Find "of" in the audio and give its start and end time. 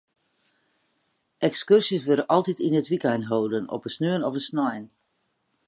4.27-4.35